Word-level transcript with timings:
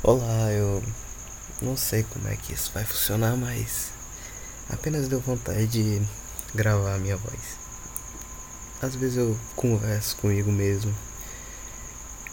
Olá, 0.00 0.52
eu 0.52 0.80
não 1.60 1.76
sei 1.76 2.04
como 2.04 2.28
é 2.28 2.36
que 2.36 2.52
isso 2.52 2.70
vai 2.72 2.84
funcionar, 2.84 3.36
mas 3.36 3.90
apenas 4.70 5.08
deu 5.08 5.18
vontade 5.18 5.66
de 5.66 6.00
gravar 6.54 6.94
a 6.94 6.98
minha 6.98 7.16
voz. 7.16 7.58
Às 8.80 8.94
vezes 8.94 9.16
eu 9.16 9.36
converso 9.56 10.16
comigo 10.18 10.52
mesmo. 10.52 10.94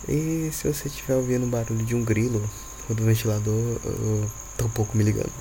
E 0.07 0.51
se 0.53 0.71
você 0.71 0.87
estiver 0.87 1.15
ouvindo 1.15 1.47
o 1.47 1.49
barulho 1.49 1.83
de 1.83 1.95
um 1.95 2.03
grilo 2.03 2.47
ou 2.87 2.95
do 2.95 3.03
ventilador, 3.03 3.79
eu 3.83 4.31
tô 4.55 4.65
um 4.65 4.69
pouco 4.69 4.95
me 4.95 5.03
ligando. 5.03 5.33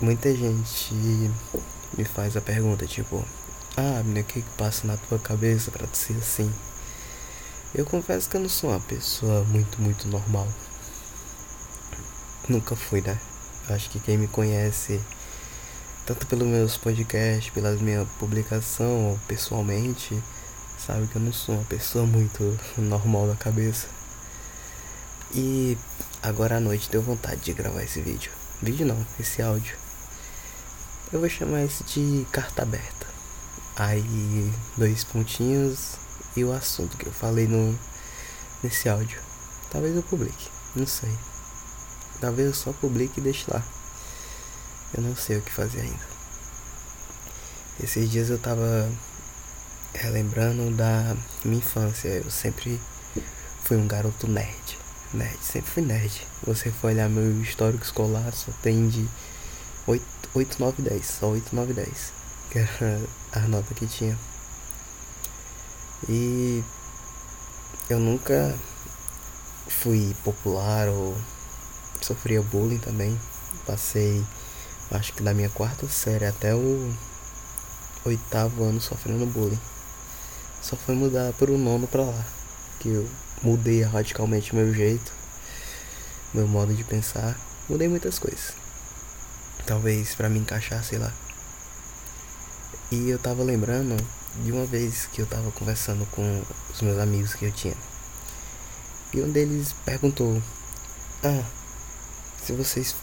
Muita 0.00 0.32
gente 0.32 0.94
me 1.96 2.04
faz 2.04 2.36
a 2.36 2.40
pergunta 2.40 2.86
tipo, 2.86 3.24
ah, 3.76 4.00
menina, 4.04 4.20
o 4.20 4.24
que, 4.24 4.42
que 4.42 4.50
passa 4.56 4.86
na 4.86 4.96
tua 4.96 5.18
cabeça 5.18 5.72
pra 5.72 5.88
ser 5.92 6.18
assim? 6.18 6.54
Eu 7.74 7.84
confesso 7.84 8.30
que 8.30 8.36
eu 8.36 8.40
não 8.40 8.48
sou 8.48 8.70
uma 8.70 8.80
pessoa 8.80 9.44
muito, 9.44 9.80
muito 9.80 10.08
normal. 10.08 10.48
Nunca 12.48 12.74
fui, 12.74 13.02
né? 13.02 13.18
Acho 13.68 13.90
que 13.90 14.00
quem 14.00 14.16
me 14.16 14.26
conhece, 14.26 14.98
tanto 16.06 16.26
pelos 16.26 16.48
meus 16.48 16.78
podcasts, 16.78 17.52
pela 17.52 17.72
minha 17.72 18.06
publicação 18.18 19.10
ou 19.10 19.20
pessoalmente, 19.28 20.18
sabe 20.78 21.06
que 21.08 21.16
eu 21.16 21.20
não 21.22 21.32
sou 21.32 21.56
uma 21.56 21.64
pessoa 21.64 22.06
muito 22.06 22.58
normal 22.78 23.28
da 23.28 23.36
cabeça. 23.36 23.86
E 25.34 25.76
agora 26.22 26.56
à 26.56 26.60
noite 26.60 26.88
deu 26.90 27.02
vontade 27.02 27.42
de 27.42 27.52
gravar 27.52 27.82
esse 27.82 28.00
vídeo. 28.00 28.32
Vídeo 28.62 28.86
não, 28.86 29.06
esse 29.20 29.42
áudio. 29.42 29.76
Eu 31.12 31.20
vou 31.20 31.28
chamar 31.28 31.64
esse 31.64 31.84
de 31.84 32.26
carta 32.32 32.62
aberta. 32.62 33.06
Aí, 33.76 34.52
dois 34.76 35.04
pontinhos, 35.04 35.98
e 36.38 36.44
o 36.44 36.52
assunto 36.52 36.96
que 36.96 37.06
eu 37.06 37.12
falei 37.12 37.46
no, 37.46 37.78
nesse 38.62 38.88
áudio. 38.88 39.20
Talvez 39.70 39.96
eu 39.96 40.02
publique, 40.02 40.48
não 40.74 40.86
sei. 40.86 41.12
Talvez 42.20 42.48
eu 42.48 42.54
só 42.54 42.72
publique 42.72 43.18
e 43.18 43.22
deixe 43.22 43.50
lá. 43.50 43.62
Eu 44.94 45.02
não 45.02 45.14
sei 45.14 45.38
o 45.38 45.42
que 45.42 45.50
fazer 45.50 45.80
ainda. 45.80 46.18
Esses 47.82 48.10
dias 48.10 48.30
eu 48.30 48.38
tava 48.38 48.90
relembrando 49.94 50.70
da 50.74 51.16
minha 51.44 51.58
infância. 51.58 52.08
Eu 52.08 52.30
sempre 52.30 52.80
fui 53.64 53.76
um 53.76 53.86
garoto 53.86 54.26
nerd. 54.26 54.78
Nerd, 55.12 55.38
sempre 55.42 55.70
fui 55.70 55.82
nerd. 55.82 56.26
Você 56.44 56.70
for 56.70 56.88
olhar 56.88 57.08
meu 57.08 57.42
histórico 57.42 57.84
escolar, 57.84 58.32
só 58.32 58.50
tem 58.62 58.88
de 58.88 59.06
8, 59.86 60.04
8 60.34 60.60
9, 60.60 60.82
10. 60.82 61.06
Só 61.06 61.26
8, 61.26 61.54
9, 61.54 61.72
10. 61.72 62.12
Que 62.50 62.58
era 62.58 63.00
a 63.32 63.40
nota 63.40 63.74
que 63.74 63.86
tinha. 63.86 64.18
E 66.06 66.62
eu 67.88 67.98
nunca 67.98 68.54
fui 69.66 70.14
popular 70.22 70.88
ou 70.88 71.16
sofria 72.00 72.42
bullying 72.42 72.78
também. 72.78 73.18
Passei, 73.66 74.24
acho 74.90 75.12
que 75.14 75.22
da 75.22 75.32
minha 75.32 75.48
quarta 75.48 75.88
série 75.88 76.26
até 76.26 76.54
o 76.54 76.94
oitavo 78.04 78.64
ano 78.64 78.80
sofrendo 78.80 79.26
bullying. 79.26 79.58
Só 80.60 80.76
foi 80.76 80.94
mudar 80.94 81.32
um 81.48 81.58
nono 81.58 81.86
pra 81.86 82.02
lá. 82.02 82.26
Que 82.80 82.88
eu 82.88 83.08
mudei 83.42 83.82
radicalmente 83.82 84.54
meu 84.54 84.72
jeito, 84.72 85.12
meu 86.34 86.46
modo 86.46 86.74
de 86.74 86.84
pensar. 86.84 87.38
Mudei 87.68 87.88
muitas 87.88 88.18
coisas. 88.18 88.52
Talvez 89.66 90.14
para 90.14 90.28
me 90.28 90.38
encaixar, 90.38 90.82
sei 90.84 90.98
lá. 90.98 91.12
E 92.90 93.10
eu 93.10 93.18
tava 93.18 93.42
lembrando 93.42 93.96
de 94.44 94.52
uma 94.52 94.64
vez 94.64 95.06
que 95.06 95.20
eu 95.20 95.26
tava 95.26 95.50
conversando 95.52 96.06
com 96.06 96.42
os 96.72 96.80
meus 96.82 96.98
amigos 96.98 97.34
que 97.34 97.46
eu 97.46 97.52
tinha. 97.52 97.74
E 99.12 99.20
um 99.20 99.30
deles 99.30 99.74
perguntou: 99.84 100.42
Ah, 101.22 101.44
se 102.44 102.52
vocês 102.52 102.94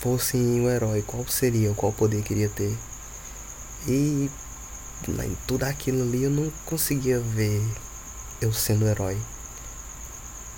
fossem 0.00 0.60
um 0.60 0.68
herói, 0.68 1.02
qual 1.02 1.26
seria, 1.26 1.72
qual 1.74 1.92
poder 1.92 2.22
queria 2.22 2.48
ter? 2.48 2.76
E 3.86 4.30
em 5.08 5.36
tudo 5.46 5.64
aquilo 5.64 6.02
ali 6.02 6.24
eu 6.24 6.30
não 6.30 6.50
conseguia 6.64 7.20
ver 7.20 7.62
eu 8.40 8.52
sendo 8.52 8.86
herói. 8.86 9.18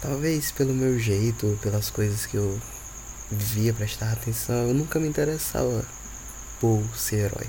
Talvez 0.01 0.51
pelo 0.53 0.75
meu 0.75 0.99
jeito, 0.99 1.59
pelas 1.63 1.91
coisas 1.91 2.27
que 2.27 2.37
eu 2.37 2.61
via 3.31 3.73
prestar 3.73 4.13
atenção, 4.13 4.69
eu 4.69 4.75
nunca 4.75 5.01
me 5.01 5.09
interessava 5.09 5.85
por 6.61 6.83
ser 6.97 7.27
herói. 7.27 7.47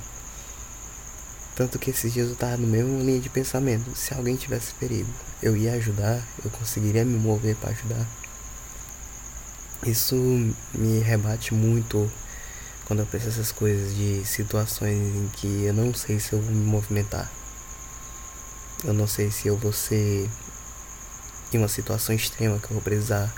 Tanto 1.57 1.79
que 1.79 1.89
esses 1.89 2.13
dias 2.13 2.29
eu 2.29 2.35
tava 2.35 2.55
no 2.55 2.67
mesmo 2.67 2.99
linha 2.99 3.19
de 3.19 3.29
pensamento. 3.29 3.95
Se 3.95 4.13
alguém 4.13 4.35
tivesse 4.35 4.75
perigo, 4.75 5.09
eu 5.41 5.57
ia 5.57 5.73
ajudar, 5.73 6.23
eu 6.45 6.51
conseguiria 6.51 7.03
me 7.03 7.17
mover 7.17 7.55
para 7.55 7.71
ajudar. 7.71 8.05
Isso 9.83 10.15
me 10.15 10.99
rebate 10.99 11.55
muito 11.55 12.11
quando 12.85 12.99
eu 12.99 13.07
penso 13.07 13.29
essas 13.29 13.51
coisas 13.51 13.95
de 13.95 14.23
situações 14.23 15.15
em 15.15 15.27
que 15.33 15.63
eu 15.63 15.73
não 15.73 15.95
sei 15.95 16.19
se 16.19 16.33
eu 16.33 16.39
vou 16.39 16.51
me 16.51 16.63
movimentar. 16.63 17.27
Eu 18.83 18.93
não 18.93 19.07
sei 19.07 19.31
se 19.31 19.47
eu 19.47 19.57
vou 19.57 19.73
ser 19.73 20.29
em 21.51 21.57
uma 21.57 21.67
situação 21.67 22.13
extrema 22.13 22.59
que 22.59 22.65
eu 22.65 22.73
vou 22.73 22.81
precisar 22.81 23.33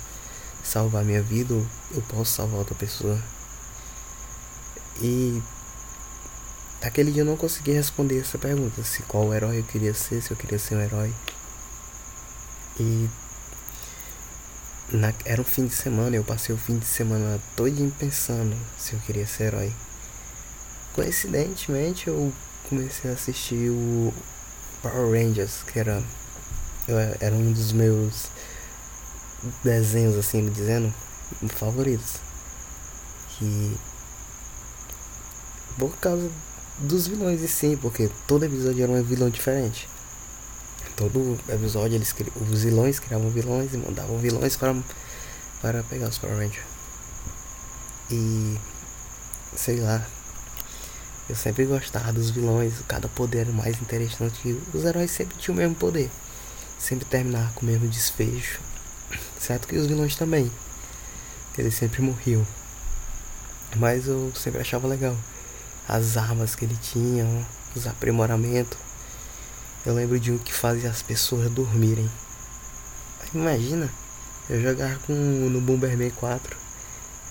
salvar 0.62 1.06
minha 1.06 1.22
vida 1.22 1.54
eu 1.54 2.02
posso 2.10 2.34
salvar 2.34 2.60
outra 2.60 2.76
pessoa. 2.76 3.18
E 5.02 5.42
Aquele 6.82 7.12
dia 7.12 7.24
eu 7.24 7.26
não 7.26 7.36
consegui 7.36 7.72
responder 7.74 8.20
essa 8.20 8.38
pergunta, 8.38 8.82
se 8.84 9.04
qual 9.04 9.34
herói 9.34 9.60
eu 9.60 9.64
queria 9.64 9.94
ser, 9.94 10.22
se 10.22 10.32
eu 10.32 10.38
queria 10.38 10.58
ser 10.58 10.76
um 10.76 10.82
herói. 10.82 11.14
E 12.80 13.10
na, 14.90 15.14
era 15.26 15.42
um 15.42 15.46
fim 15.46 15.68
de 15.68 15.76
semana, 15.76 16.16
eu 16.16 16.24
passei 16.24 16.56
o 16.56 16.58
fim 16.58 16.78
de 16.78 16.86
semana 16.86 17.40
todinho 17.56 17.94
pensando 18.00 18.56
se 18.78 18.94
eu 18.94 19.00
queria 19.02 19.28
ser 19.28 19.46
herói. 19.46 19.74
Coincidentemente 20.94 22.08
eu 22.08 22.34
comecei 22.70 23.12
a 23.12 23.14
assistir 23.14 23.70
o 23.70 24.14
Power 24.82 25.12
Rangers, 25.12 25.64
que 25.64 25.80
era, 25.80 26.02
era 27.20 27.36
um 27.36 27.52
dos 27.52 27.74
meus 27.74 28.28
desenhos 29.64 30.16
assim 30.16 30.50
dizendo 30.50 30.94
favoritos. 31.50 32.16
Que 33.38 33.78
por 35.78 35.96
causa 35.98 36.32
dos 36.80 37.08
vilões 37.08 37.42
e 37.42 37.48
sim, 37.48 37.76
porque 37.78 38.10
todo 38.28 38.46
episódio 38.46 38.84
era 38.84 38.92
um 38.92 39.04
vilão 39.04 39.30
diferente. 39.30 39.88
Todo 40.96 41.38
episódio 41.50 41.96
eles 41.96 42.14
os 42.50 42.64
vilões 42.64 43.00
criavam 43.00 43.30
vilões 43.30 43.74
e 43.74 43.78
mandavam 43.78 44.18
vilões 44.18 44.56
para, 44.56 44.76
para 45.62 45.84
pegar 45.84 46.08
os 46.08 46.18
Power 46.18 46.38
Rangers. 46.38 46.66
E 48.10 48.58
sei 49.56 49.80
lá. 49.80 50.06
Eu 51.30 51.36
sempre 51.36 51.66
gostava 51.66 52.12
dos 52.12 52.32
vilões, 52.32 52.74
cada 52.88 53.08
poder 53.08 53.42
era 53.42 53.52
mais 53.52 53.80
interessante. 53.80 54.58
Os 54.74 54.84
heróis 54.84 55.12
sempre 55.12 55.38
tinham 55.38 55.56
o 55.56 55.58
mesmo 55.58 55.76
poder. 55.76 56.10
Sempre 56.80 57.06
terminavam 57.06 57.54
com 57.54 57.62
o 57.62 57.70
mesmo 57.70 57.88
desfecho. 57.88 58.60
Certo 59.40 59.68
que 59.68 59.78
os 59.78 59.86
vilões 59.86 60.16
também. 60.16 60.52
Eles 61.58 61.76
sempre 61.76 62.02
morriam. 62.02 62.46
Mas 63.76 64.08
eu 64.08 64.32
sempre 64.36 64.62
achava 64.62 64.88
legal 64.88 65.16
as 65.90 66.18
armas 66.18 66.54
que 66.54 66.66
ele 66.66 66.78
tinha, 66.80 67.26
os 67.76 67.88
aprimoramentos. 67.88 68.78
Eu 69.84 69.96
lembro 69.96 70.20
de 70.20 70.32
um 70.32 70.38
que 70.38 70.54
fazia 70.54 70.90
as 70.90 71.02
pessoas 71.02 71.50
dormirem. 71.50 72.10
Imagina, 73.34 73.92
eu 74.48 74.62
jogar 74.62 75.00
com 75.00 75.14
no 75.14 75.60
Bomberman 75.60 76.12
4. 76.12 76.56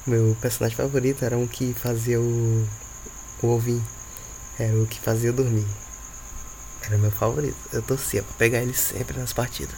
Meu 0.06 0.36
personagem 0.40 0.76
favorito 0.76 1.24
era 1.24 1.38
um 1.38 1.46
que 1.46 1.72
fazia 1.72 2.20
o, 2.20 2.68
o 3.42 3.46
ovinho. 3.46 3.86
Era 4.58 4.74
o 4.74 4.86
que 4.86 4.98
fazia 4.98 5.32
dormir. 5.32 5.66
Era 6.82 6.98
meu 6.98 7.12
favorito. 7.12 7.56
Eu 7.72 7.82
torcia 7.82 8.24
pra 8.24 8.34
pegar 8.38 8.58
ele 8.58 8.74
sempre 8.74 9.18
nas 9.18 9.32
partidas. 9.32 9.76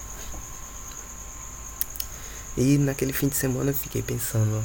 E 2.57 2.79
naquele 2.79 3.13
fim 3.13 3.29
de 3.29 3.37
semana 3.37 3.71
eu 3.71 3.75
fiquei 3.75 4.03
pensando, 4.03 4.65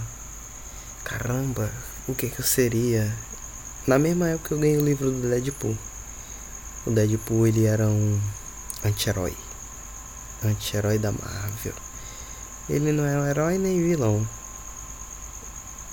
caramba, 1.04 1.69
o 2.07 2.16
que 2.16 2.30
que 2.30 2.40
eu 2.40 2.45
seria 2.45 3.13
na 3.88 4.00
mesma 4.00 4.30
época 4.30 4.56
eu 4.56 4.60
ganhei 4.60 4.78
o 4.78 4.86
livro 4.86 5.12
do 5.12 5.30
Deadpool. 5.30 5.78
O 6.88 6.92
Deadpool 6.92 7.46
ele 7.46 7.66
era 7.66 7.88
um 7.88 8.20
anti-herói. 8.84 9.36
Anti-herói 10.44 10.98
da 10.98 11.12
Marvel. 11.12 11.74
Ele 12.68 12.92
não 12.92 13.06
é 13.06 13.16
um 13.18 13.28
herói 13.28 13.58
nem 13.60 13.82
vilão. 13.82 14.28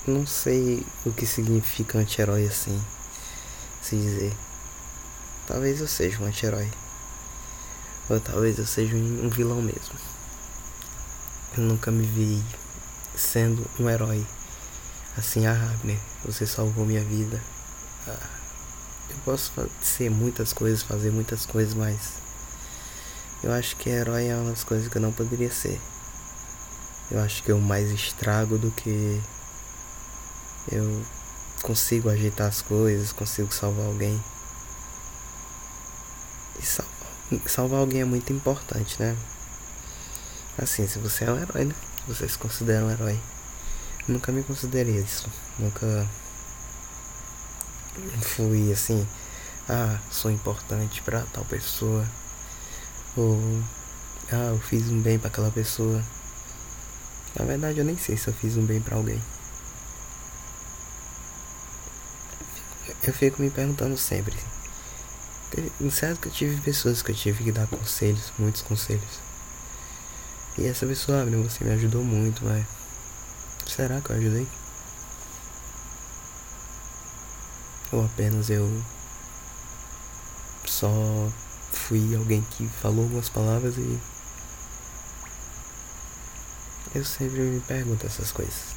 Não 0.07 0.25
sei 0.25 0.83
o 1.05 1.13
que 1.13 1.25
significa 1.27 1.99
anti-herói 1.99 2.47
assim. 2.47 2.83
Se 3.81 3.95
dizer. 3.95 4.33
Talvez 5.45 5.79
eu 5.79 5.87
seja 5.87 6.19
um 6.19 6.25
anti-herói. 6.25 6.69
Ou 8.09 8.19
talvez 8.19 8.57
eu 8.57 8.65
seja 8.65 8.95
um 8.95 9.29
vilão 9.29 9.61
mesmo. 9.61 9.95
Eu 11.55 11.63
nunca 11.63 11.91
me 11.91 12.07
vi 12.07 12.43
sendo 13.15 13.63
um 13.79 13.87
herói. 13.87 14.25
Assim, 15.15 15.45
ah, 15.45 15.75
você 16.25 16.47
salvou 16.47 16.85
minha 16.85 17.03
vida. 17.03 17.39
Eu 18.07 19.15
posso 19.23 19.51
ser 19.81 20.09
muitas 20.09 20.51
coisas, 20.53 20.83
fazer 20.83 21.11
muitas 21.11 21.45
coisas, 21.45 21.73
mas 21.73 22.13
eu 23.43 23.51
acho 23.51 23.75
que 23.75 23.89
herói 23.89 24.27
é 24.27 24.35
uma 24.35 24.51
das 24.51 24.63
coisas 24.63 24.87
que 24.87 24.97
eu 24.97 25.01
não 25.01 25.11
poderia 25.11 25.51
ser. 25.51 25.79
eu 27.11 27.19
acho 27.21 27.43
que 27.43 27.51
eu 27.51 27.59
mais 27.59 27.91
estrago 27.91 28.57
do 28.57 28.71
que 28.71 29.21
eu 30.71 31.05
consigo 31.61 32.09
ajeitar 32.09 32.47
as 32.47 32.61
coisas, 32.61 33.11
consigo 33.11 33.53
salvar 33.53 33.85
alguém. 33.85 34.21
E 36.59 36.65
salvar, 36.65 37.47
salvar 37.47 37.79
alguém 37.79 38.01
é 38.01 38.05
muito 38.05 38.31
importante, 38.31 38.95
né? 38.99 39.15
Assim, 40.57 40.87
se 40.87 40.99
você 40.99 41.25
é 41.25 41.31
um 41.31 41.39
herói, 41.39 41.65
né? 41.65 41.75
Você 42.07 42.27
se 42.27 42.37
considera 42.37 42.85
um 42.85 42.91
herói. 42.91 43.19
Nunca 44.07 44.31
me 44.31 44.43
considerei 44.43 44.97
isso. 44.97 45.29
Nunca 45.57 46.07
fui 48.21 48.71
assim, 48.71 49.07
ah, 49.69 49.99
sou 50.11 50.31
importante 50.31 51.01
para 51.01 51.21
tal 51.33 51.45
pessoa. 51.45 52.07
Ou 53.15 53.37
ah, 54.31 54.51
eu 54.51 54.59
fiz 54.59 54.89
um 54.89 55.01
bem 55.01 55.19
para 55.19 55.29
aquela 55.29 55.51
pessoa. 55.51 56.03
Na 57.37 57.45
verdade, 57.45 57.79
eu 57.79 57.85
nem 57.85 57.97
sei 57.97 58.17
se 58.17 58.27
eu 58.27 58.33
fiz 58.33 58.57
um 58.57 58.65
bem 58.65 58.81
para 58.81 58.95
alguém. 58.95 59.21
Eu 63.03 63.13
fico 63.13 63.41
me 63.41 63.49
perguntando 63.49 63.97
sempre. 63.97 64.35
Certo 65.91 66.21
que 66.21 66.27
eu 66.29 66.31
tive 66.31 66.61
pessoas 66.61 67.01
que 67.01 67.11
eu 67.11 67.15
tive 67.15 67.43
que 67.43 67.51
dar 67.51 67.67
conselhos, 67.67 68.31
muitos 68.39 68.61
conselhos. 68.61 69.19
E 70.57 70.65
essa 70.65 70.85
pessoa, 70.85 71.21
ah, 71.21 71.25
você 71.25 71.63
me 71.63 71.71
ajudou 71.71 72.03
muito, 72.03 72.43
mas 72.45 72.65
será 73.67 74.01
que 74.01 74.09
eu 74.09 74.15
ajudei? 74.15 74.47
Ou 77.93 78.03
apenas 78.03 78.49
eu 78.49 78.67
só 80.65 80.89
fui 81.71 82.15
alguém 82.15 82.41
que 82.41 82.67
falou 82.81 83.03
algumas 83.03 83.29
palavras 83.29 83.77
e 83.77 83.99
eu 86.95 87.05
sempre 87.05 87.39
me 87.39 87.59
pergunto 87.61 88.05
essas 88.05 88.31
coisas. 88.31 88.75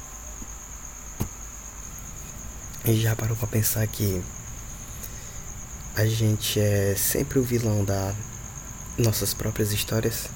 E 2.85 3.01
já 3.01 3.15
parou 3.15 3.35
pra 3.35 3.47
pensar 3.47 3.85
que 3.87 4.23
a 5.95 6.05
gente 6.05 6.59
é 6.59 6.95
sempre 6.95 7.39
o 7.39 7.43
vilão 7.43 7.83
das 7.83 8.15
nossas 8.99 9.33
próprias 9.33 9.73
histórias? 9.73 10.29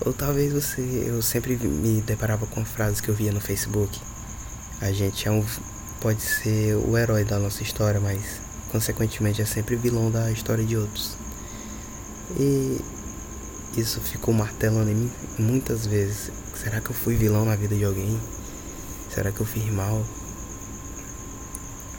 Ou 0.00 0.14
talvez 0.14 0.52
você. 0.52 0.80
Eu 0.80 1.20
sempre 1.20 1.56
me 1.56 2.00
deparava 2.00 2.46
com 2.46 2.64
frases 2.64 3.02
que 3.02 3.08
eu 3.10 3.14
via 3.14 3.32
no 3.32 3.40
Facebook. 3.40 4.00
A 4.80 4.92
gente 4.92 5.28
é 5.28 5.30
um. 5.30 5.44
Pode 6.00 6.22
ser 6.22 6.76
o 6.76 6.96
herói 6.96 7.24
da 7.24 7.40
nossa 7.40 7.62
história, 7.62 8.00
mas 8.00 8.40
consequentemente 8.70 9.42
é 9.42 9.44
sempre 9.44 9.74
vilão 9.74 10.10
da 10.12 10.30
história 10.30 10.64
de 10.64 10.76
outros. 10.76 11.16
E 12.38 12.80
isso 13.76 14.00
ficou 14.00 14.32
martelando 14.32 14.90
em 14.90 14.94
mim 14.94 15.12
muitas 15.38 15.86
vezes. 15.86 16.30
Será 16.54 16.80
que 16.80 16.90
eu 16.90 16.94
fui 16.94 17.16
vilão 17.16 17.44
na 17.44 17.56
vida 17.56 17.74
de 17.74 17.84
alguém? 17.84 18.20
Será 19.12 19.32
que 19.32 19.40
eu 19.40 19.46
fiz 19.46 19.64
mal? 19.72 20.04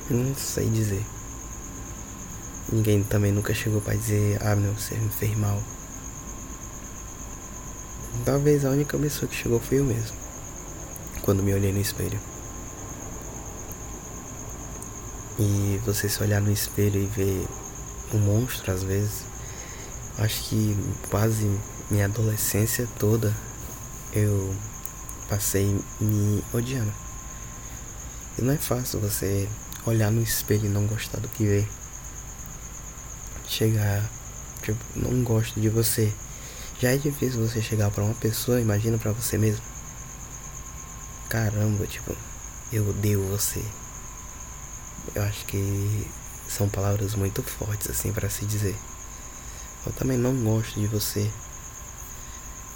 Eu 0.09 0.17
não 0.17 0.33
sei 0.33 0.69
dizer. 0.69 1.05
Ninguém 2.71 3.03
também 3.03 3.33
nunca 3.33 3.53
chegou 3.53 3.81
para 3.81 3.95
dizer, 3.95 4.37
ah 4.41 4.55
meu, 4.55 4.73
você 4.73 4.95
me 4.95 5.09
fez 5.09 5.37
mal. 5.37 5.61
Talvez 8.23 8.63
a 8.63 8.69
única 8.69 8.97
pessoa 8.97 9.27
que 9.27 9.35
chegou 9.35 9.59
foi 9.59 9.79
eu 9.79 9.83
mesmo. 9.83 10.15
Quando 11.21 11.43
me 11.43 11.53
olhei 11.53 11.73
no 11.73 11.81
espelho. 11.81 12.19
E 15.39 15.79
você 15.85 16.09
se 16.09 16.21
olhar 16.21 16.41
no 16.41 16.51
espelho 16.51 17.01
e 17.01 17.05
ver 17.05 17.47
um 18.13 18.19
monstro 18.19 18.73
às 18.73 18.83
vezes. 18.83 19.23
Acho 20.17 20.43
que 20.49 20.77
quase 21.09 21.49
minha 21.89 22.05
adolescência 22.05 22.85
toda 22.99 23.33
eu 24.11 24.53
passei 25.29 25.79
me 26.01 26.43
odiando. 26.53 26.91
E 28.37 28.41
não 28.41 28.53
é 28.53 28.57
fácil 28.57 28.99
você 28.99 29.47
olhar 29.85 30.11
no 30.11 30.21
espelho 30.21 30.65
e 30.65 30.69
não 30.69 30.85
gostar 30.87 31.19
do 31.19 31.29
que 31.29 31.45
vê. 31.45 31.65
Chegar, 33.47 34.09
tipo, 34.61 34.83
não 34.95 35.23
gosto 35.23 35.59
de 35.59 35.69
você. 35.69 36.13
Já 36.81 36.91
é 36.91 36.97
difícil 36.97 37.47
você 37.47 37.61
chegar 37.61 37.89
para 37.91 38.03
uma 38.03 38.13
pessoa, 38.13 38.59
imagina 38.59 38.97
para 38.97 39.11
você 39.11 39.37
mesmo. 39.37 39.63
Caramba, 41.29 41.85
tipo, 41.87 42.15
eu 42.71 42.89
odeio 42.89 43.21
você. 43.27 43.63
Eu 45.15 45.23
acho 45.23 45.45
que 45.45 46.07
são 46.47 46.69
palavras 46.69 47.15
muito 47.15 47.41
fortes 47.43 47.89
assim 47.89 48.11
para 48.11 48.29
se 48.29 48.45
dizer. 48.45 48.75
Eu 49.85 49.93
também 49.93 50.17
não 50.17 50.35
gosto 50.43 50.79
de 50.79 50.87
você. 50.87 51.31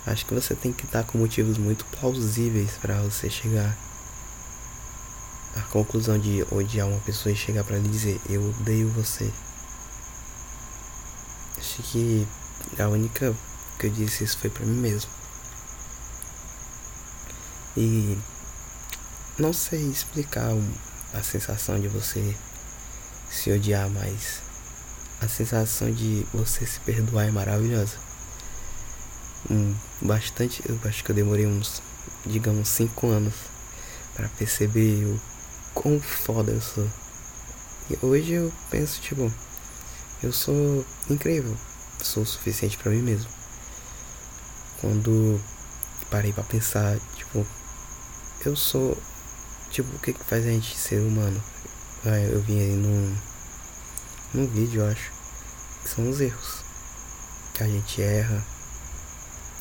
Acho 0.05 0.25
que 0.25 0.33
você 0.33 0.55
tem 0.55 0.73
que 0.73 0.85
estar 0.85 1.03
com 1.03 1.17
motivos 1.17 1.57
muito 1.57 1.85
plausíveis 1.85 2.71
para 2.81 2.95
você 3.01 3.29
chegar 3.29 3.77
à 5.55 5.61
conclusão 5.61 6.17
de 6.17 6.45
odiar 6.51 6.87
uma 6.87 6.99
pessoa 7.01 7.31
e 7.31 7.35
chegar 7.35 7.63
para 7.63 7.77
lhe 7.77 7.87
dizer 7.87 8.19
eu 8.29 8.49
odeio 8.49 8.89
você. 8.89 9.31
Acho 11.57 11.83
que 11.83 12.27
a 12.79 12.87
única 12.87 13.33
que 13.79 13.87
eu 13.87 13.91
disse 13.91 14.23
isso 14.23 14.37
foi 14.37 14.49
para 14.49 14.65
mim 14.65 14.77
mesmo. 14.77 15.09
E 17.77 18.17
não 19.37 19.51
sei 19.51 19.89
explicar 19.89 20.53
a 21.13 21.21
sensação 21.21 21.79
de 21.79 21.87
você 21.87 22.35
se 23.29 23.51
odiar, 23.51 23.89
mas 23.89 24.41
a 25.21 25.27
sensação 25.27 25.91
de 25.91 26.25
você 26.33 26.65
se 26.65 26.79
perdoar 26.81 27.27
é 27.27 27.31
maravilhosa. 27.31 27.97
Um, 29.49 29.75
bastante, 30.01 30.63
eu 30.67 30.79
acho 30.85 31.03
que 31.03 31.11
eu 31.11 31.15
demorei 31.15 31.45
uns, 31.45 31.81
digamos, 32.25 32.67
5 32.69 33.07
anos 33.07 33.33
para 34.15 34.27
perceber 34.29 35.05
o 35.05 35.21
quão 35.73 35.99
foda 35.99 36.51
eu 36.51 36.61
sou. 36.61 36.89
E 37.89 37.97
hoje 38.05 38.33
eu 38.33 38.51
penso, 38.69 39.01
tipo, 39.01 39.31
eu 40.21 40.31
sou 40.31 40.85
incrível, 41.09 41.55
sou 42.01 42.23
o 42.23 42.25
suficiente 42.25 42.77
para 42.77 42.91
mim 42.91 43.01
mesmo 43.01 43.43
quando 44.83 45.39
parei 46.11 46.33
para 46.33 46.43
pensar, 46.43 46.99
tipo, 47.15 47.47
eu 48.45 48.53
sou, 48.53 48.97
tipo, 49.73 49.95
o 49.95 49.99
que 49.99 50.13
que 50.13 50.23
faz 50.23 50.45
a 50.45 50.49
gente 50.49 50.77
ser 50.77 50.99
humano? 50.99 51.43
Eu 52.05 52.41
vi 52.41 52.59
aí 52.59 52.75
num, 52.75 53.15
num 54.33 54.47
vídeo, 54.47 54.81
eu 54.81 54.91
acho, 54.91 55.11
que 55.81 55.89
são 55.89 56.07
os 56.09 56.21
erros. 56.21 56.63
Que 57.55 57.63
a 57.63 57.67
gente 57.67 58.01
erra 58.01 58.45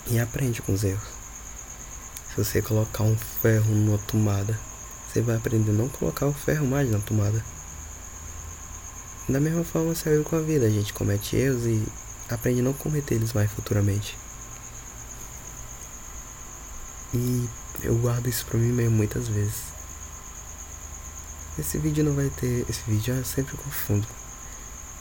e 0.07 0.19
aprende 0.19 0.61
com 0.61 0.75
os 0.75 0.85
erros. 0.85 1.09
Se 2.29 2.37
você 2.37 2.61
colocar 2.61 3.05
um 3.05 3.17
ferro 3.17 3.75
numa 3.75 3.99
tomada, 3.99 4.59
você 5.09 5.23
vai 5.23 5.37
aprender 5.37 5.71
a 5.71 5.75
não 5.75 5.89
colocar 5.89 6.27
o 6.27 6.33
ferro 6.33 6.67
mais 6.67 6.91
na 6.91 6.99
tomada. 6.99 7.43
Da 9.29 9.41
mesma 9.41 9.65
forma 9.65 9.95
serve 9.95 10.25
com 10.25 10.37
a 10.37 10.41
vida, 10.41 10.67
a 10.67 10.71
gente 10.71 10.93
comete 10.93 11.37
erros 11.37 11.65
e 11.65 11.87
aprende 12.29 12.61
a 12.61 12.65
não 12.65 12.73
cometer 12.75 13.15
eles 13.15 13.33
mais 13.33 13.51
futuramente. 13.51 14.19
E 17.15 17.49
eu 17.83 17.97
guardo 17.97 18.29
isso 18.29 18.45
pra 18.47 18.59
mim 18.59 18.73
mesmo 18.73 18.97
muitas 18.97 19.29
vezes. 19.29 19.72
Esse 21.59 21.77
vídeo 21.79 22.03
não 22.03 22.15
vai 22.15 22.31
ter. 22.31 22.65
Esse 22.69 22.83
vídeo 22.87 23.15
eu 23.15 23.25
sempre 23.25 23.57
confundo. 23.57 24.07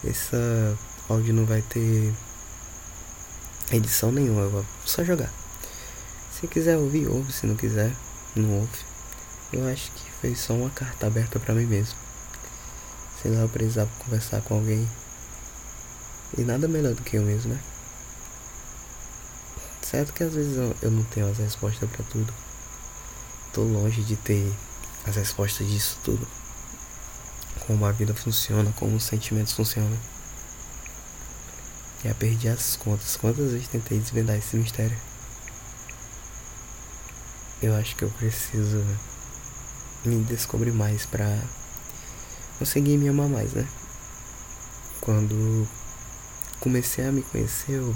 Esse 0.04 0.36
áudio 1.08 1.34
não 1.34 1.46
vai 1.46 1.62
ter 1.62 2.14
edição 3.72 4.12
nenhuma, 4.12 4.42
eu 4.42 4.50
vou 4.50 4.66
só 4.86 5.04
jogar. 5.04 5.32
Se 6.32 6.48
quiser 6.48 6.78
ouvir, 6.78 7.08
ouve. 7.08 7.32
Se 7.32 7.46
não 7.46 7.56
quiser, 7.56 7.96
não 8.36 8.60
ouve. 8.60 8.80
Eu 9.54 9.68
acho 9.68 9.92
que 9.92 10.12
foi 10.20 10.36
só 10.36 10.54
uma 10.54 10.70
carta 10.70 11.08
aberta 11.08 11.40
pra 11.40 11.54
mim 11.54 11.66
mesmo. 11.66 11.96
Sei 13.22 13.32
lá, 13.32 13.42
eu 13.42 13.50
precisava 13.50 13.90
conversar 14.00 14.42
com 14.42 14.56
alguém. 14.56 14.90
E 16.38 16.42
nada 16.42 16.68
melhor 16.68 16.94
do 16.94 17.04
que 17.04 17.18
eu 17.18 17.24
mesmo, 17.24 17.54
né? 17.54 17.60
Certo 19.82 20.14
que 20.14 20.24
às 20.24 20.34
vezes 20.34 20.58
eu, 20.58 20.76
eu 20.82 20.92
não 20.92 21.04
tenho 21.04 21.30
as 21.30 21.38
respostas 21.38 21.90
para 21.90 22.04
tudo. 22.06 22.34
Tô 23.54 23.62
longe 23.62 24.02
de 24.02 24.16
ter 24.16 24.52
as 25.06 25.16
respostas 25.16 25.68
disso 25.68 25.98
tudo. 26.04 26.26
Como 27.68 27.86
a 27.86 27.92
vida 27.92 28.14
funciona, 28.14 28.72
como 28.78 28.96
os 28.96 29.04
sentimentos 29.04 29.54
funcionam. 29.54 29.98
Já 32.04 32.14
perdi 32.16 32.48
as 32.48 32.76
contas. 32.76 33.16
Quantas 33.18 33.52
vezes 33.52 33.68
tentei 33.68 34.00
desvendar 34.00 34.36
esse 34.36 34.56
mistério? 34.58 34.98
Eu 37.62 37.76
acho 37.76 37.96
que 37.96 38.04
eu 38.04 38.10
preciso 38.10 38.84
me 40.04 40.24
descobrir 40.24 40.72
mais 40.72 41.06
pra 41.06 41.38
conseguir 42.58 42.98
me 42.98 43.08
amar 43.08 43.30
mais, 43.30 43.54
né? 43.54 43.68
Quando 45.00 45.68
comecei 46.60 47.06
a 47.06 47.12
me 47.12 47.22
conhecer, 47.22 47.74
eu 47.74 47.96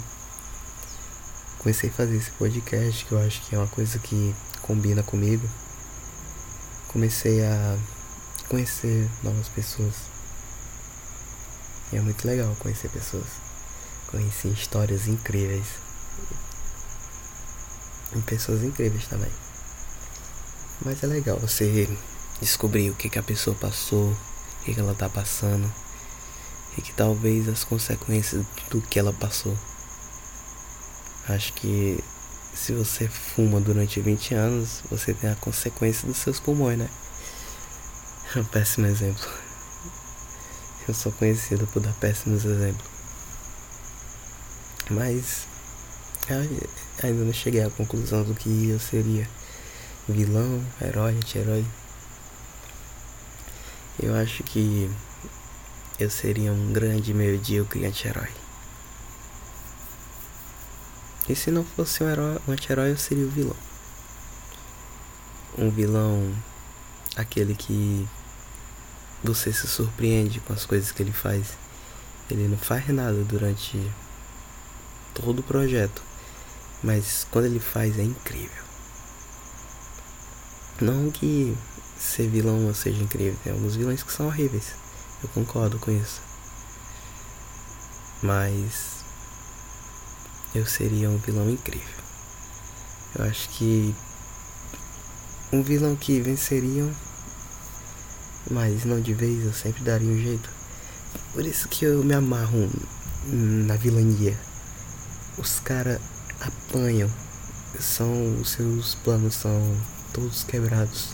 comecei 1.57 1.89
a 1.89 1.93
fazer 1.93 2.15
esse 2.17 2.29
podcast, 2.31 3.05
que 3.05 3.11
eu 3.11 3.19
acho 3.19 3.41
que 3.41 3.55
é 3.55 3.57
uma 3.57 3.67
coisa 3.67 3.97
que 3.97 4.35
combina 4.61 5.01
comigo. 5.01 5.49
Comecei 6.89 7.43
a 7.43 7.77
conhecer 8.47 9.09
novas 9.23 9.47
pessoas. 9.49 9.93
E 11.91 11.97
é 11.97 12.01
muito 12.01 12.25
legal 12.25 12.55
conhecer 12.59 12.89
pessoas. 12.89 13.27
Conheci 14.07 14.47
histórias 14.49 15.07
incríveis. 15.07 15.67
E 18.15 18.21
pessoas 18.21 18.63
incríveis 18.63 19.07
também. 19.07 19.31
Mas 20.83 21.03
é 21.03 21.07
legal 21.07 21.37
você 21.37 21.89
descobrir 22.39 22.89
o 22.89 22.95
que, 22.95 23.09
que 23.09 23.19
a 23.19 23.23
pessoa 23.23 23.55
passou, 23.55 24.11
o 24.11 24.63
que, 24.63 24.73
que 24.73 24.79
ela 24.79 24.95
tá 24.95 25.09
passando. 25.09 25.71
E 26.77 26.81
que 26.81 26.93
talvez 26.93 27.47
as 27.47 27.63
consequências 27.63 28.45
do 28.69 28.81
que 28.81 28.99
ela 28.99 29.13
passou. 29.13 29.57
Acho 31.27 31.53
que 31.53 32.03
se 32.53 32.73
você 32.73 33.07
fuma 33.07 33.59
durante 33.59 33.99
20 33.99 34.33
anos, 34.33 34.81
você 34.89 35.13
tem 35.13 35.29
a 35.29 35.35
consequência 35.35 36.07
dos 36.07 36.17
seus 36.17 36.39
pulmões, 36.39 36.77
né? 36.77 36.89
É 38.35 38.39
um 38.39 38.43
péssimo 38.43 38.85
exemplo. 38.85 39.25
Eu 40.85 40.93
sou 40.93 41.09
conhecido 41.13 41.65
por 41.67 41.81
dar 41.81 41.93
péssimos 41.93 42.43
exemplos. 42.43 42.85
Mas 44.89 45.47
ainda 47.01 47.23
não 47.23 47.31
cheguei 47.31 47.63
à 47.63 47.69
conclusão 47.69 48.25
do 48.25 48.35
que 48.35 48.67
eu 48.69 48.77
seria 48.77 49.25
vilão, 50.09 50.61
herói, 50.81 51.13
anti-herói. 51.13 51.65
Eu 54.03 54.13
acho 54.17 54.43
que 54.43 54.91
eu 55.97 56.09
seria 56.09 56.51
um 56.51 56.73
grande 56.73 57.13
medíocre 57.13 57.85
anti-herói. 57.85 58.31
E 61.29 61.35
se 61.37 61.49
não 61.51 61.63
fosse 61.63 62.03
um 62.03 62.09
herói, 62.09 62.37
um 62.45 62.51
anti-herói, 62.51 62.91
eu 62.91 62.97
seria 62.97 63.25
o 63.25 63.29
vilão. 63.29 63.55
Um 65.57 65.69
vilão, 65.71 66.35
aquele 67.15 67.55
que 67.55 68.05
você 69.25 69.51
se 69.51 69.67
surpreende 69.67 70.39
com 70.39 70.53
as 70.53 70.65
coisas 70.65 70.91
que 70.91 71.01
ele 71.01 71.11
faz. 71.11 71.57
Ele 72.29 72.47
não 72.47 72.57
faz 72.57 72.87
nada 72.89 73.23
durante 73.23 73.79
todo 75.13 75.39
o 75.39 75.43
projeto, 75.43 76.01
mas 76.83 77.25
quando 77.31 77.45
ele 77.45 77.59
faz 77.59 77.97
é 77.97 78.03
incrível. 78.03 78.63
Não 80.81 81.09
que 81.09 81.55
ser 81.97 82.27
vilão 82.27 82.73
seja 82.73 83.01
incrível, 83.01 83.39
tem 83.43 83.53
alguns 83.53 83.75
vilões 83.75 84.03
que 84.03 84.11
são 84.11 84.27
horríveis. 84.27 84.73
Eu 85.23 85.29
concordo 85.29 85.79
com 85.79 85.91
isso. 85.91 86.21
Mas 88.21 88.95
eu 90.53 90.65
seria 90.65 91.09
um 91.09 91.17
vilão 91.17 91.49
incrível. 91.49 92.03
Eu 93.17 93.25
acho 93.25 93.49
que 93.49 93.95
um 95.51 95.61
vilão 95.63 95.95
que 95.95 96.19
venceriam, 96.19 96.93
mas 98.49 98.85
não 98.85 99.01
de 99.01 99.13
vez, 99.13 99.43
eu 99.45 99.53
sempre 99.53 99.83
daria 99.83 100.09
um 100.09 100.17
jeito. 100.17 100.49
Por 101.33 101.45
isso 101.45 101.67
que 101.67 101.85
eu 101.85 102.03
me 102.03 102.13
amarro 102.13 102.69
na 103.27 103.75
vilania. 103.75 104.37
Os 105.37 105.59
caras 105.59 105.99
apanham, 106.39 107.09
são 107.79 108.39
os 108.39 108.49
seus 108.51 108.95
planos 108.95 109.35
são 109.35 109.59
todos 110.13 110.43
quebrados. 110.43 111.09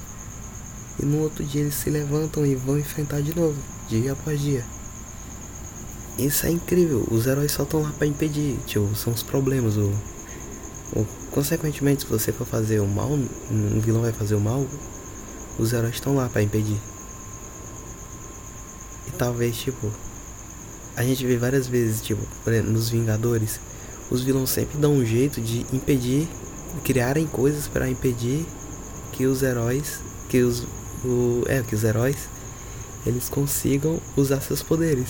E 1.00 1.05
no 1.05 1.19
outro 1.19 1.43
dia 1.43 1.61
eles 1.61 1.75
se 1.75 1.89
levantam 1.89 2.45
e 2.45 2.55
vão 2.55 2.77
enfrentar 2.77 3.21
de 3.21 3.35
novo, 3.35 3.57
dia 3.88 4.11
após 4.11 4.39
dia. 4.39 4.63
Isso 6.19 6.45
é 6.45 6.51
incrível, 6.51 7.07
os 7.09 7.25
heróis 7.25 7.51
só 7.51 7.63
estão 7.63 7.81
lá 7.81 7.91
para 7.97 8.05
impedir, 8.05 8.57
tipo, 8.67 8.93
são 8.95 9.13
os 9.13 9.23
problemas. 9.23 9.77
O, 9.77 9.91
o, 10.93 11.05
consequentemente, 11.31 12.03
se 12.03 12.09
você 12.09 12.31
for 12.31 12.45
fazer 12.45 12.79
o 12.79 12.88
mal, 12.88 13.09
um 13.50 13.79
vilão 13.79 14.01
vai 14.01 14.11
fazer 14.11 14.35
o 14.35 14.39
mal, 14.39 14.67
os 15.57 15.73
heróis 15.73 15.95
estão 15.95 16.15
lá 16.15 16.29
para 16.29 16.43
impedir. 16.43 16.79
Talvez, 19.21 19.55
tipo, 19.55 19.87
a 20.95 21.03
gente 21.03 21.23
vê 21.27 21.37
várias 21.37 21.67
vezes, 21.67 22.01
tipo, 22.01 22.23
nos 22.65 22.89
Vingadores, 22.89 23.59
os 24.09 24.23
vilões 24.23 24.49
sempre 24.49 24.79
dão 24.79 24.95
um 24.95 25.05
jeito 25.05 25.39
de 25.39 25.63
impedir, 25.71 26.27
criarem 26.83 27.27
coisas 27.27 27.67
para 27.67 27.87
impedir 27.87 28.43
que 29.11 29.27
os 29.27 29.43
heróis, 29.43 29.99
que 30.27 30.41
os, 30.41 30.65
o, 31.05 31.43
é, 31.45 31.61
que 31.61 31.75
os 31.75 31.83
heróis, 31.83 32.15
eles 33.05 33.29
consigam 33.29 34.01
usar 34.17 34.41
seus 34.41 34.63
poderes. 34.63 35.09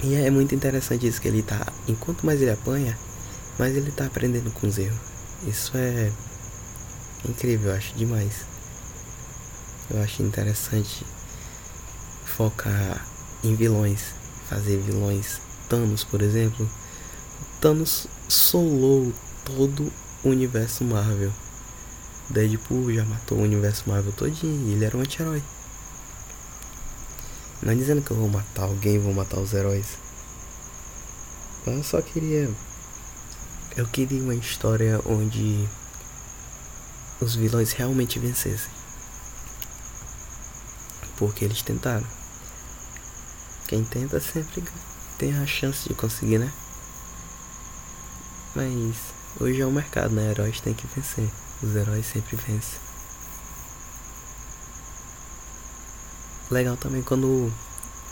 E 0.00 0.14
é 0.14 0.30
muito 0.30 0.54
interessante 0.54 1.08
isso 1.08 1.20
que 1.20 1.26
ele 1.26 1.42
tá, 1.42 1.66
enquanto 1.88 2.24
mais 2.24 2.40
ele 2.40 2.52
apanha, 2.52 2.96
mais 3.58 3.76
ele 3.76 3.90
tá 3.90 4.06
aprendendo 4.06 4.52
com 4.52 4.68
os 4.68 4.78
erros. 4.78 5.00
Isso 5.44 5.72
é 5.74 6.12
incrível, 7.28 7.70
eu 7.70 7.76
acho 7.76 7.92
demais. 7.96 8.46
Eu 9.90 10.00
acho 10.00 10.22
interessante 10.22 11.04
focar 12.36 13.02
em 13.42 13.54
vilões, 13.54 14.14
fazer 14.48 14.76
vilões. 14.78 15.40
Thanos, 15.68 16.04
por 16.04 16.20
exemplo, 16.20 16.68
Thanos 17.60 18.06
solou 18.28 19.12
todo 19.44 19.90
o 20.22 20.28
universo 20.28 20.84
Marvel. 20.84 21.32
Deadpool 22.28 22.92
já 22.92 23.04
matou 23.04 23.38
o 23.38 23.42
universo 23.42 23.88
Marvel 23.88 24.12
todinho 24.12 24.68
e 24.68 24.72
ele 24.72 24.84
era 24.84 24.96
um 24.96 25.00
anti-herói. 25.00 25.42
Não 27.62 27.72
é 27.72 27.74
dizendo 27.74 28.02
que 28.02 28.10
eu 28.10 28.16
vou 28.16 28.28
matar 28.28 28.64
alguém, 28.64 28.98
vou 28.98 29.14
matar 29.14 29.38
os 29.38 29.54
heróis. 29.54 29.86
Eu 31.66 31.82
só 31.82 32.02
queria. 32.02 32.50
Eu 33.76 33.86
queria 33.86 34.22
uma 34.22 34.34
história 34.34 35.00
onde 35.06 35.66
os 37.20 37.34
vilões 37.34 37.72
realmente 37.72 38.18
vencessem. 38.18 38.70
Porque 41.16 41.44
eles 41.44 41.62
tentaram. 41.62 42.15
Quem 43.66 43.84
tenta 43.84 44.20
sempre 44.20 44.62
tem 45.18 45.36
a 45.38 45.46
chance 45.46 45.88
de 45.88 45.94
conseguir, 45.94 46.38
né? 46.38 46.52
Mas 48.54 48.96
hoje 49.40 49.60
é 49.60 49.66
o 49.66 49.72
mercado, 49.72 50.14
né? 50.14 50.30
Heróis 50.30 50.60
têm 50.60 50.72
que 50.72 50.86
vencer. 50.86 51.28
Os 51.62 51.74
heróis 51.74 52.06
sempre 52.06 52.36
vencem. 52.36 52.78
Legal 56.50 56.76
também 56.76 57.02
quando 57.02 57.52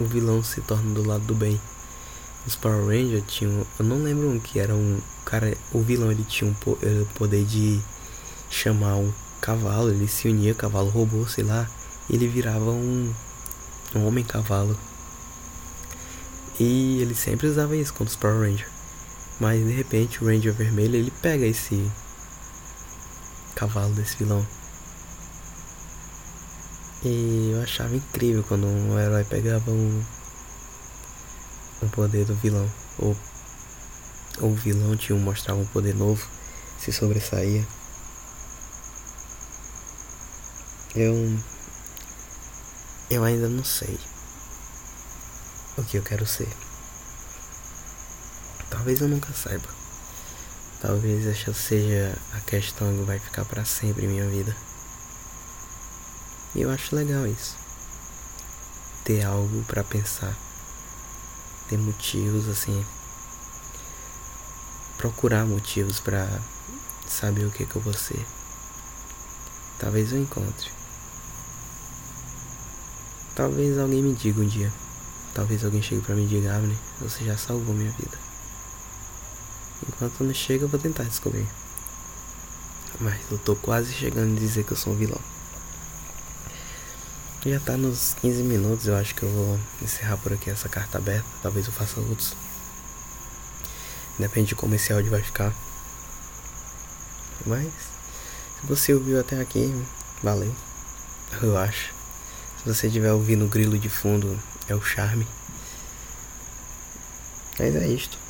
o 0.01 0.05
vilão 0.05 0.43
se 0.43 0.61
torna 0.61 0.93
do 0.93 1.07
lado 1.07 1.25
do 1.25 1.35
bem. 1.35 1.61
Os 2.47 2.57
Power 2.57 2.87
Rangers 2.87 3.25
tinham. 3.29 3.65
Eu 3.79 3.85
não 3.85 4.03
lembro 4.03 4.29
um 4.29 4.41
que 4.41 4.59
era 4.59 4.75
um. 4.75 5.01
Cara, 5.25 5.57
o 5.73 5.81
vilão 5.81 6.11
ele 6.11 6.25
tinha 6.25 6.51
um 6.51 6.55
eh, 6.83 7.03
o 7.03 7.07
poder 7.15 7.45
de 7.45 7.81
chamar 8.51 8.97
um 8.97 9.13
cavalo, 9.41 9.91
ele 9.91 10.09
se 10.09 10.29
unia, 10.29 10.55
cavalo 10.55 10.91
robô, 10.91 11.27
sei 11.27 11.45
lá, 11.45 11.69
ele 12.11 12.27
virava 12.27 12.71
um, 12.71 13.13
um 13.95 14.07
homem 14.07 14.25
cavalo. 14.25 14.77
E 16.59 17.01
ele 17.01 17.15
sempre 17.15 17.49
usava 17.49 17.77
isso 17.77 17.93
contra 17.93 18.13
os 18.13 18.17
Power 18.17 18.41
Rangers. 18.41 18.71
Mas 19.41 19.65
de 19.65 19.73
repente 19.73 20.23
o 20.23 20.27
Ranger 20.27 20.53
vermelho 20.53 20.97
ele 20.97 21.13
pega 21.23 21.45
esse 21.45 21.91
cavalo 23.57 23.93
desse 23.95 24.17
vilão. 24.17 24.47
E 27.03 27.51
eu 27.53 27.63
achava 27.63 27.95
incrível 27.97 28.45
quando 28.45 28.67
um 28.67 28.99
herói 28.99 29.25
pegava 29.25 29.71
um, 29.71 30.05
um 31.83 31.89
poder 31.89 32.25
do 32.25 32.35
vilão. 32.37 32.71
Ou, 32.99 33.17
ou 34.41 34.51
o 34.51 34.55
vilão 34.55 34.97
tinha 34.97 35.17
um, 35.17 35.21
mostrava 35.21 35.61
um 35.61 35.67
poder 35.67 35.95
novo, 35.95 36.25
se 36.79 36.93
sobressaía. 36.93 37.67
Eu. 40.95 41.37
Eu 43.11 43.23
ainda 43.25 43.49
não 43.49 43.65
sei 43.65 43.99
o 45.77 45.83
que 45.83 45.97
eu 45.97 46.03
quero 46.03 46.27
ser. 46.27 46.49
Talvez 48.71 49.01
eu 49.01 49.09
nunca 49.09 49.33
saiba. 49.33 49.69
Talvez 50.81 51.27
essa 51.27 51.55
seja 51.55 52.17
a 52.33 52.41
questão 52.41 52.95
que 52.95 53.03
vai 53.05 53.19
ficar 53.19 53.45
para 53.45 53.65
sempre 53.65 54.05
em 54.05 54.09
minha 54.09 54.29
vida. 54.29 54.55
E 56.55 56.61
eu 56.61 56.71
acho 56.71 56.95
legal 56.95 57.27
isso. 57.27 57.57
Ter 59.05 59.25
algo 59.25 59.65
para 59.65 59.83
pensar. 59.83 60.37
Ter 61.69 61.79
motivos 61.79 62.49
assim. 62.49 62.85
Procurar 64.99 65.45
motivos 65.47 66.01
para 66.01 66.29
saber 67.09 67.47
o 67.47 67.51
que 67.51 67.67
que 67.67 67.77
eu 67.77 67.83
vou 67.83 67.95
ser. 67.95 68.25
Talvez 69.79 70.13
eu 70.13 70.21
encontre. 70.21 70.71
Talvez 73.35 73.79
alguém 73.79 74.03
me 74.03 74.15
diga 74.15 74.41
um 74.41 74.47
dia. 74.47 74.73
Talvez 75.35 75.65
alguém 75.65 75.83
chegue 75.83 76.01
para 76.01 76.15
me 76.15 76.27
dizer, 76.27 76.49
Abner, 76.49 76.77
você 77.01 77.25
já 77.25 77.37
salvou 77.37 77.75
minha 77.75 77.91
vida. 77.91 78.17
Enquanto 79.89 80.23
não 80.23 80.33
chega, 80.33 80.65
eu 80.65 80.69
vou 80.69 80.79
tentar 80.79 81.03
descobrir. 81.03 81.47
Mas 83.01 83.21
eu 83.31 83.39
tô 83.39 83.57
quase 83.57 83.93
chegando 83.93 84.37
a 84.37 84.39
dizer 84.39 84.65
que 84.65 84.73
eu 84.73 84.77
sou 84.77 84.93
um 84.93 84.97
vilão. 84.97 85.21
Já 87.45 87.61
tá 87.61 87.77
nos 87.77 88.15
15 88.23 88.43
minutos, 88.43 88.87
eu 88.87 88.97
acho 88.97 89.15
que 89.15 89.25
eu 89.25 89.29
vou 89.29 89.61
encerrar 89.83 90.17
por 90.19 90.33
aqui 90.33 90.49
essa 90.49 90.69
carta 90.69 90.99
aberta. 90.99 91.27
Talvez 91.43 91.67
eu 91.67 91.73
faça 91.73 92.01
outros. 92.01 92.35
Depende 94.19 94.49
de 94.49 94.55
como 94.55 94.75
esse 94.77 94.93
áudio 94.93 95.11
vai 95.11 95.21
ficar. 95.21 95.53
Mas, 97.45 97.67
se 97.67 98.67
você 98.67 98.95
ouviu 98.95 99.21
até 99.21 99.41
aqui, 99.41 99.75
valeu. 100.23 100.55
Eu 101.43 101.59
acho. 101.59 101.93
Se 102.65 102.75
você 102.75 102.87
estiver 102.89 103.13
ouvindo 103.13 103.45
o 103.45 103.49
grilo 103.49 103.79
de 103.79 103.89
fundo, 103.89 104.37
é 104.69 104.75
o 104.75 104.83
charme. 104.83 105.27
Mas 107.59 107.77
é 107.77 107.87
isto 107.87 108.25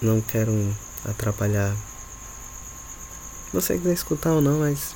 não 0.00 0.20
quero 0.20 0.76
atrapalhar 1.04 1.74
você 3.52 3.78
quiser 3.78 3.94
escutar 3.94 4.32
ou 4.32 4.40
não, 4.42 4.58
mas 4.58 4.94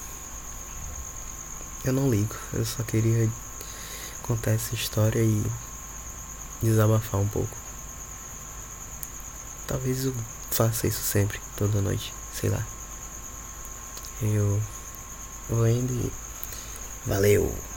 eu 1.84 1.92
não 1.92 2.10
ligo. 2.10 2.34
Eu 2.52 2.64
só 2.66 2.82
queria 2.82 3.30
contar 4.22 4.50
essa 4.50 4.74
história 4.74 5.20
e 5.20 5.42
desabafar 6.60 7.20
um 7.20 7.28
pouco. 7.28 7.56
Talvez 9.66 10.04
eu 10.04 10.14
faça 10.50 10.86
isso 10.86 11.02
sempre, 11.02 11.40
toda 11.56 11.80
noite, 11.80 12.12
sei 12.34 12.50
lá. 12.50 12.66
Eu 14.20 14.60
vou 15.48 15.66
indo 15.66 15.92
e 15.94 16.12
valeu! 17.06 17.69